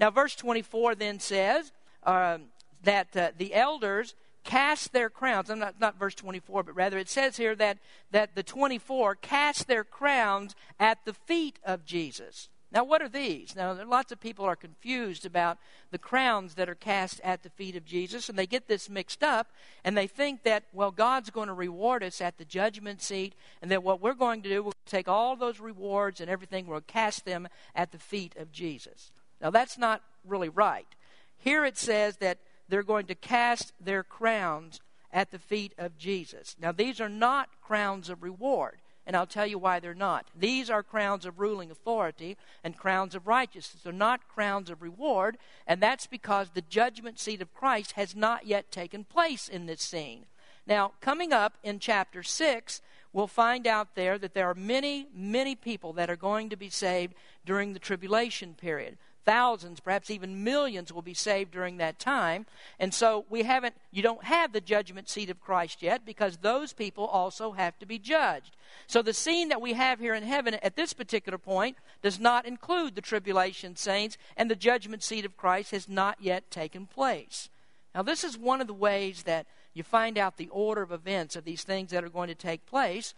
[0.00, 1.72] Now, verse 24 then says
[2.04, 2.44] um,
[2.84, 4.14] that uh, the elders
[4.48, 5.50] cast their crowns.
[5.50, 7.76] I'm not, not verse 24, but rather it says here that,
[8.12, 12.48] that the 24 cast their crowns at the feet of Jesus.
[12.72, 13.54] Now, what are these?
[13.54, 15.58] Now, lots of people are confused about
[15.90, 19.22] the crowns that are cast at the feet of Jesus, and they get this mixed
[19.22, 19.48] up,
[19.84, 23.70] and they think that, well, God's going to reward us at the judgment seat, and
[23.70, 27.26] that what we're going to do, we'll take all those rewards and everything, we'll cast
[27.26, 29.12] them at the feet of Jesus.
[29.42, 30.88] Now, that's not really right.
[31.36, 34.80] Here it says that they're going to cast their crowns
[35.12, 36.56] at the feet of Jesus.
[36.60, 38.78] Now, these are not crowns of reward
[39.08, 40.26] and I'll tell you why they're not.
[40.38, 43.82] These are crowns of ruling authority and crowns of righteousness.
[43.82, 48.46] They're not crowns of reward, and that's because the judgment seat of Christ has not
[48.46, 50.26] yet taken place in this scene.
[50.66, 52.82] Now, coming up in chapter 6,
[53.14, 56.68] we'll find out there that there are many, many people that are going to be
[56.68, 57.14] saved
[57.46, 62.46] during the tribulation period thousands, perhaps even millions will be saved during that time.
[62.80, 66.72] And so we haven't, you don't have the judgment seat of Christ yet because those
[66.72, 68.56] people also have to be judged.
[68.86, 72.46] So the scene that we have here in heaven at this particular point does not
[72.46, 77.50] include the tribulation saints, and the judgment seat of Christ has not yet taken place.
[77.94, 81.36] Now, this is one of the ways that you find out the order of events
[81.36, 83.12] of these things that are going to take place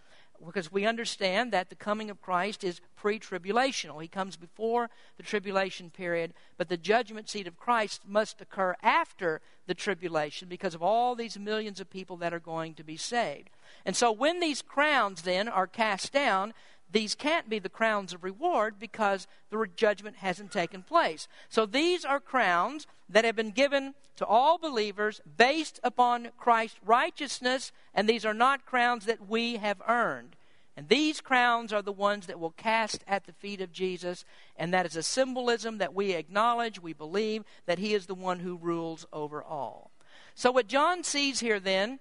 [0.46, 4.00] because we understand that the coming of Christ is pre tribulational.
[4.00, 9.40] He comes before the tribulation period, but the judgment seat of Christ must occur after
[9.66, 13.50] the tribulation because of all these millions of people that are going to be saved.
[13.84, 16.54] And so when these crowns then are cast down,
[16.92, 21.28] these can't be the crowns of reward because the judgment hasn't taken place.
[21.48, 27.72] So these are crowns that have been given to all believers based upon Christ's righteousness,
[27.94, 30.36] and these are not crowns that we have earned.
[30.76, 34.24] And these crowns are the ones that will cast at the feet of Jesus,
[34.56, 38.40] and that is a symbolism that we acknowledge, we believe that he is the one
[38.40, 39.90] who rules over all.
[40.34, 41.98] So what John sees here then,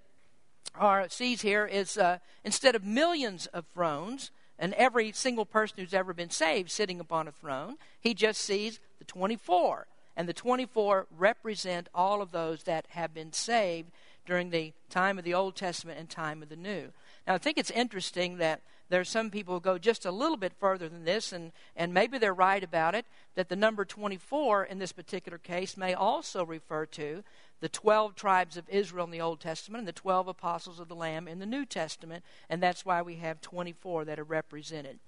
[0.80, 5.94] or sees here, is uh, instead of millions of thrones, and every single person who's
[5.94, 9.88] ever been saved sitting upon a throne, he just sees the 24
[10.20, 13.90] and the 24 represent all of those that have been saved
[14.26, 16.90] during the time of the Old Testament and time of the New.
[17.26, 20.38] Now, I think it's interesting that there are some people who go just a little
[20.38, 24.66] bit further than this, and, and maybe they're right about it, that the number 24
[24.66, 27.24] in this particular case may also refer to
[27.62, 30.96] the 12 tribes of Israel in the Old Testament and the 12 apostles of the
[30.96, 35.00] Lamb in the New Testament, and that's why we have 24 that are represented.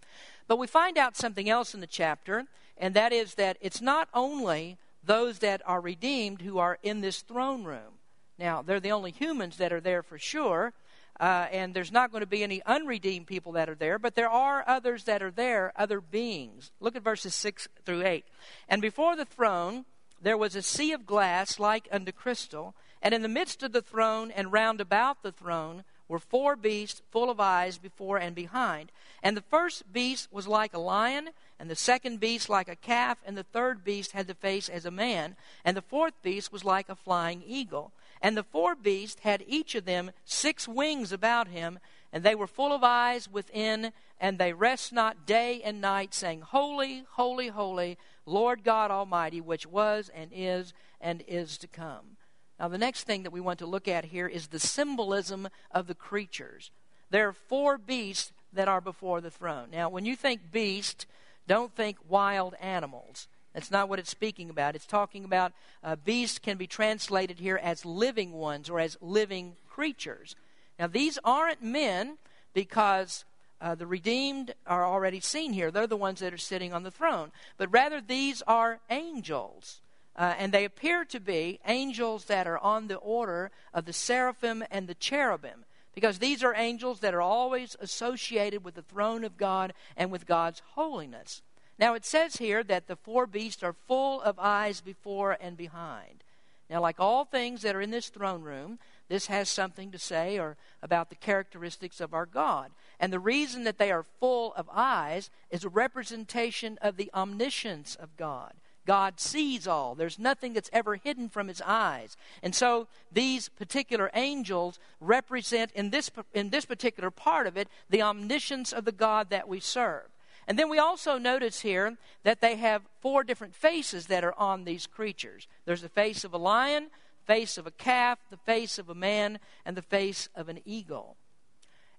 [0.48, 2.46] But we find out something else in the chapter,
[2.78, 7.22] and that is that it's not only those that are redeemed who are in this
[7.22, 8.00] throne room.
[8.38, 10.74] Now, they're the only humans that are there for sure,
[11.21, 14.29] uh, and there's not going to be any unredeemed people that are there, but there
[14.29, 16.71] are others that are there, other beings.
[16.79, 18.25] Look at verses 6 through 8.
[18.67, 19.86] And before the throne
[20.21, 23.81] there was a sea of glass like unto crystal, and in the midst of the
[23.81, 28.91] throne and round about the throne were four beasts full of eyes before and behind.
[29.23, 31.29] And the first beast was like a lion,
[31.60, 34.85] and the second beast like a calf, and the third beast had the face as
[34.85, 35.35] a man,
[35.65, 37.91] and the fourth beast was like a flying eagle.
[38.22, 41.80] And the four beasts had each of them six wings about him,
[42.13, 46.42] and they were full of eyes within, and they rest not day and night, saying,
[46.42, 52.17] Holy, holy, holy, Lord God Almighty, which was and is and is to come.
[52.60, 55.88] Now, the next thing that we want to look at here is the symbolism of
[55.88, 56.69] the creatures.
[57.10, 59.69] there are four beasts that are before the throne.
[59.72, 61.08] Now, when you think beast,
[61.48, 63.28] don't think wild animals.
[63.54, 64.75] That's not what it's speaking about.
[64.75, 65.52] It's talking about
[65.83, 70.35] uh, beasts can be translated here as living ones or as living creatures.
[70.79, 72.17] Now, these aren't men
[72.54, 73.25] because
[73.60, 75.69] uh, the redeemed are already seen here.
[75.69, 77.31] They're the ones that are sitting on the throne.
[77.58, 79.81] But rather, these are angels.
[80.15, 84.63] Uh, and they appear to be angels that are on the order of the seraphim
[84.71, 85.65] and the cherubim.
[85.93, 90.25] Because these are angels that are always associated with the throne of God and with
[90.25, 91.41] God's holiness.
[91.82, 96.23] Now, it says here that the four beasts are full of eyes before and behind.
[96.69, 98.77] Now, like all things that are in this throne room,
[99.10, 102.69] this has something to say or about the characteristics of our God.
[103.00, 107.96] And the reason that they are full of eyes is a representation of the omniscience
[107.96, 108.54] of God.
[108.86, 109.96] God sees all.
[109.96, 112.15] There's nothing that's ever hidden from his eyes.
[112.44, 118.04] And so these particular angels represent, in this, in this particular part of it, the
[118.04, 120.04] omniscience of the God that we serve.
[120.48, 124.63] And then we also notice here that they have four different faces that are on
[124.63, 126.89] these creatures there's the face of a lion,
[127.25, 131.15] face of a calf, the face of a man, and the face of an eagle.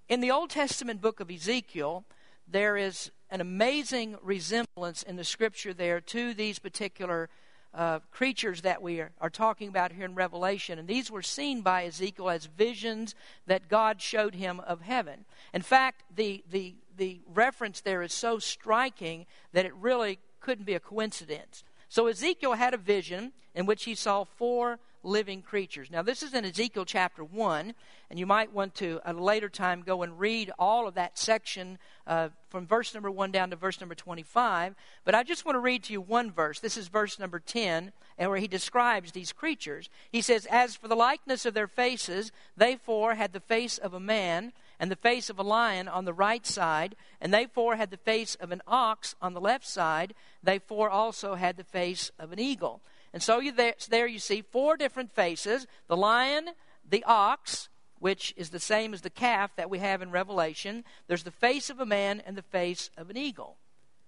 [0.09, 2.05] In the Old Testament book of Ezekiel,
[2.47, 7.31] there is an amazing resemblance in the scripture there to these particular
[7.75, 10.79] uh, creatures that we are, are, talking about here in Revelation.
[10.79, 13.15] And these were seen by Ezekiel as visions
[13.47, 15.25] that God showed him of heaven.
[15.55, 20.75] In fact, the, the, the reference there is so striking that it really couldn't be
[20.75, 21.65] a coincidence.
[21.89, 25.91] So Ezekiel had a vision in which he saw four living creatures.
[25.91, 27.75] Now, this is in Ezekiel chapter 1,
[28.11, 31.19] and you might want to, at a later time, go and read all of that
[31.19, 34.75] section uh, from verse number 1 down to verse number 25.
[35.05, 36.61] But I just want to read to you one verse.
[36.61, 39.89] This is verse number 10, and where he describes these creatures.
[40.11, 43.95] He says, As for the likeness of their faces, they four had the face of
[43.95, 47.77] a man and the face of a lion on the right side, and they four
[47.77, 50.13] had the face of an ox on the left side.
[50.43, 52.81] They four also had the face of an eagle.
[53.13, 56.51] And so you there, there you see four different faces the lion,
[56.89, 60.85] the ox, which is the same as the calf that we have in Revelation.
[61.07, 63.57] There's the face of a man and the face of an eagle.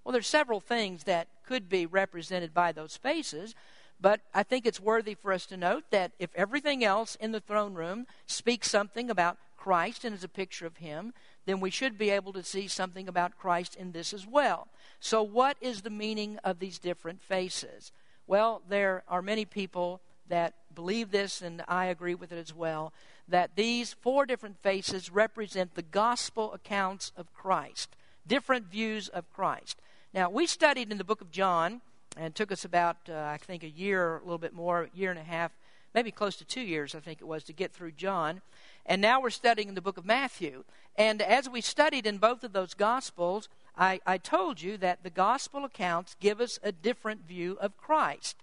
[0.03, 3.55] Well, there's several things that could be represented by those faces,
[4.01, 7.41] but I think it's worthy for us to note that if everything else in the
[7.41, 11.15] throne room speaks something about Christ and is a picture of Him,
[11.47, 14.69] then we should be able to see something about Christ in this as well.
[15.01, 17.93] So, what is the meaning of these different faces?
[18.27, 22.93] Well, there are many people that believe this, and I agree with it as well,
[23.29, 27.97] that these four different faces represent the gospel accounts of Christ,
[28.27, 29.81] different views of Christ.
[30.13, 31.81] Now, we studied in the book of John,
[32.17, 35.11] and took us about, uh, I think, a year, a little bit more, a year
[35.11, 35.53] and a half,
[35.95, 38.41] maybe close to two years, I think it was, to get through John.
[38.87, 40.65] And now we're studying in the book of Matthew.
[40.97, 45.11] And as we studied in both of those gospels, I, I told you that the
[45.11, 48.37] gospel accounts give us a different view of Christ.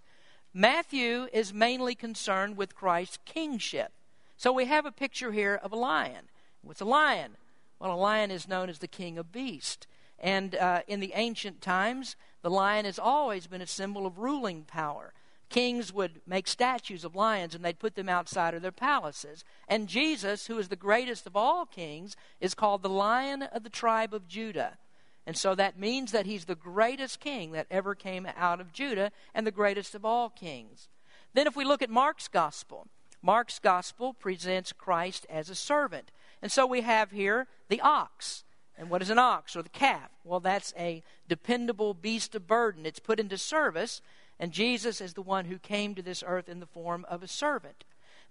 [0.54, 3.94] Matthew is mainly concerned with Christ's kingship.
[4.36, 6.28] So we have a picture here of a lion.
[6.62, 7.38] What's a lion?
[7.80, 9.88] Well, a lion is known as the king of beasts.
[10.20, 14.64] And uh, in the ancient times, the lion has always been a symbol of ruling
[14.64, 15.14] power.
[15.50, 19.44] Kings would make statues of lions and they'd put them outside of their palaces.
[19.68, 23.70] And Jesus, who is the greatest of all kings, is called the lion of the
[23.70, 24.78] tribe of Judah.
[25.26, 29.12] And so that means that he's the greatest king that ever came out of Judah
[29.34, 30.90] and the greatest of all kings.
[31.34, 32.88] Then, if we look at Mark's gospel,
[33.22, 36.12] Mark's gospel presents Christ as a servant.
[36.42, 38.44] And so we have here the ox.
[38.78, 40.10] And what is an ox or the calf?
[40.24, 42.86] Well, that's a dependable beast of burden.
[42.86, 44.02] It's put into service,
[44.40, 47.28] and Jesus is the one who came to this earth in the form of a
[47.28, 47.84] servant.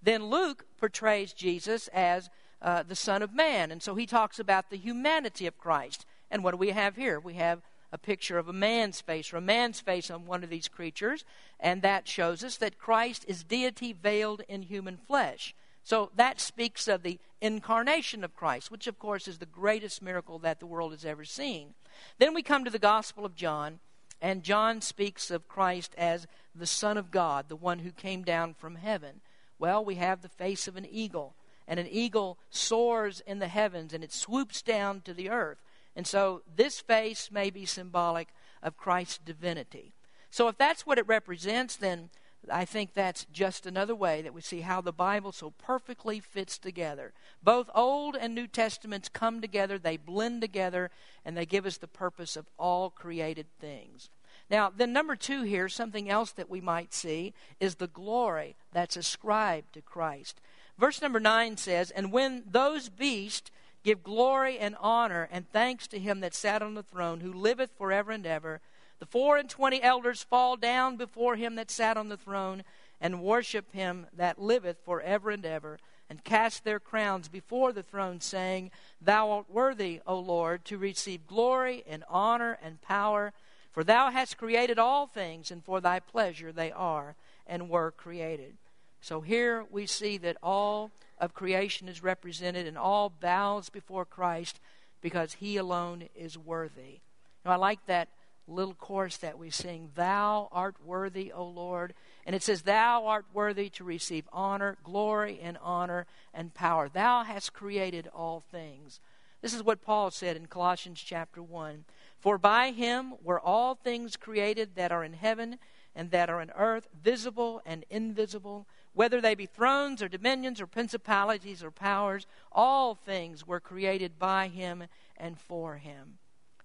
[0.03, 2.31] Then Luke portrays Jesus as
[2.61, 6.05] uh, the Son of Man, and so he talks about the humanity of Christ.
[6.31, 7.19] And what do we have here?
[7.19, 7.63] We have
[7.93, 11.25] a picture of a man's face or a man's face on one of these creatures,
[11.59, 15.55] and that shows us that Christ is deity veiled in human flesh.
[15.83, 20.39] So that speaks of the incarnation of Christ, which of course is the greatest miracle
[20.41, 21.75] that the world has ever seen.
[22.19, 23.81] Then we come to the Gospel of John,
[24.23, 28.55] and John speaks of Christ as the Son of God, the one who came down
[28.55, 29.21] from heaven.
[29.59, 31.35] Well, we have the face of an eagle,
[31.71, 35.63] and an eagle soars in the heavens and it swoops down to the earth.
[35.97, 38.29] And so this face may be symbolic
[38.63, 39.93] of Christ's divinity.
[40.31, 42.11] So if that's what it represents, then
[42.51, 46.59] I think that's just another way that we see how the Bible so perfectly fits
[46.59, 47.13] together.
[47.43, 50.91] Both Old and New Testaments come together, they blend together,
[51.25, 54.09] and they give us the purpose of all created things.
[54.49, 58.97] Now, then, number two here, something else that we might see is the glory that's
[58.97, 60.41] ascribed to Christ.
[60.77, 63.51] Verse number nine says, And when those beasts
[63.83, 67.71] Give glory and honor and thanks to him that sat on the throne, who liveth
[67.77, 68.61] forever and ever.
[68.99, 72.63] The four and twenty elders fall down before him that sat on the throne,
[73.01, 75.79] and worship him that liveth forever and ever,
[76.11, 78.71] and cast their crowns before the throne, saying,
[79.01, 83.33] Thou art worthy, O Lord, to receive glory and honor and power,
[83.73, 87.15] for thou hast created all things, and for thy pleasure they are
[87.47, 88.59] and were created.
[89.01, 90.91] So here we see that all
[91.21, 94.59] of creation is represented and all bows before Christ
[95.01, 97.01] because he alone is worthy.
[97.45, 98.09] Now, I like that
[98.49, 101.95] little chorus that we sing Thou art worthy, O Lord.
[102.27, 106.89] And it says, Thou art worthy to receive honor, glory, and honor and power.
[106.89, 109.01] Thou hast created all things.
[109.41, 111.85] This is what Paul said in Colossians chapter 1.
[112.19, 115.59] For by him were all things created that are in heaven
[115.95, 120.67] and that are in earth, visible and invisible whether they be thrones or dominions or
[120.67, 124.85] principalities or powers, all things were created by him
[125.17, 126.19] and for him.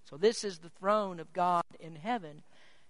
[0.10, 2.44] So, this is the throne of God in heaven.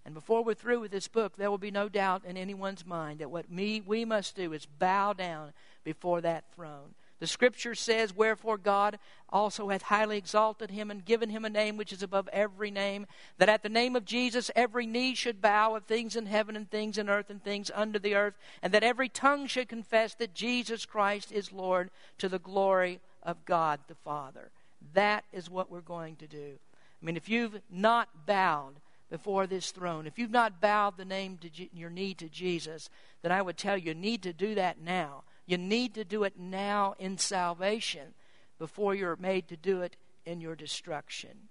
[0.05, 3.19] And before we're through with this book, there will be no doubt in anyone's mind
[3.19, 6.93] that what me, we must do is bow down before that throne.
[7.19, 8.99] The scripture says, Wherefore God
[9.29, 13.07] also hath highly exalted him and given him a name which is above every name,
[13.37, 16.69] that at the name of Jesus every knee should bow of things in heaven and
[16.69, 20.33] things in earth and things under the earth, and that every tongue should confess that
[20.33, 24.51] Jesus Christ is Lord to the glory of God the Father.
[24.93, 26.59] That is what we're going to do.
[27.01, 28.73] I mean, if you've not bowed
[29.09, 32.89] before this throne, if you've not bowed the name to your knee to Jesus,
[33.21, 36.23] then I would tell you, you need to do that now you need to do
[36.23, 38.13] it now in salvation
[38.57, 41.49] before you're made to do it in your destruction.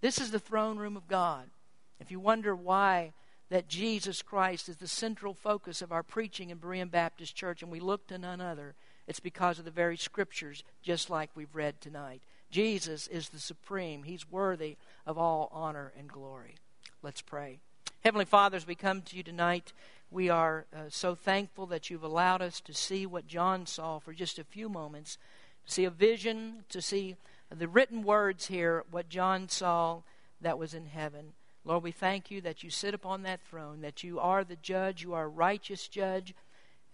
[0.00, 1.50] This is the throne room of God.
[1.98, 3.12] If you wonder why
[3.48, 7.70] that Jesus Christ is the central focus of our preaching in Berean Baptist Church and
[7.70, 8.74] we look to none other,
[9.06, 12.22] it's because of the very scriptures, just like we've read tonight.
[12.50, 16.56] Jesus is the supreme, He's worthy of all honor and glory.
[17.02, 17.58] Let's pray.
[18.02, 19.72] Heavenly Father, as we come to you tonight,
[20.10, 24.12] we are uh, so thankful that you've allowed us to see what John saw for
[24.12, 25.18] just a few moments,
[25.66, 27.16] to see a vision, to see
[27.50, 30.02] the written words here, what John saw
[30.40, 31.32] that was in heaven.
[31.64, 35.02] Lord, we thank you that you sit upon that throne, that you are the judge,
[35.02, 36.34] you are a righteous judge.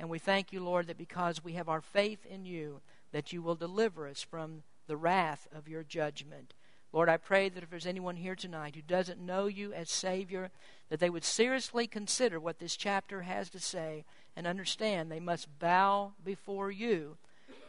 [0.01, 2.81] And we thank you, Lord, that because we have our faith in you,
[3.13, 6.55] that you will deliver us from the wrath of your judgment.
[6.93, 10.51] Lord, I pray that if there's anyone here tonight who doesn't know you as Savior,
[10.91, 14.05] that they would seriously consider what this chapter has to say
[14.37, 17.17] and understand they must bow before you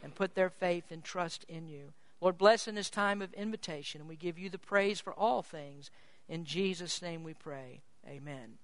[0.04, 1.94] and put their faith and trust in you.
[2.20, 5.42] Lord, bless in this time of invitation, and we give you the praise for all
[5.42, 5.90] things.
[6.28, 7.82] In Jesus' name we pray.
[8.08, 8.58] Amen.